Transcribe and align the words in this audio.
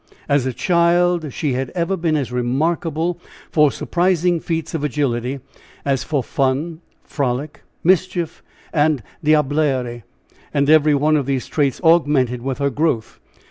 As 0.27 0.47
a 0.47 0.51
child 0.51 1.31
she 1.31 1.53
had 1.53 1.69
ever 1.75 1.95
been 1.95 2.15
as 2.15 2.31
remarkable 2.31 3.19
for 3.51 3.71
surprising 3.71 4.39
feats 4.39 4.73
of 4.73 4.83
agility 4.83 5.41
as 5.85 6.03
for 6.03 6.23
fun, 6.23 6.81
frolic, 7.03 7.61
mischief, 7.83 8.41
and 8.73 9.03
diablerie. 9.23 10.01
And 10.55 10.71
every 10.71 10.95
one 10.95 11.15
of 11.17 11.27
these 11.27 11.45
traits 11.45 11.79
augmented 11.83 12.41
with 12.41 12.57
her 12.57 12.71
growth. 12.71 13.19